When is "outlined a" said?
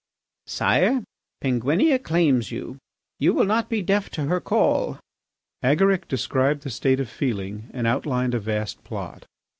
7.85-8.39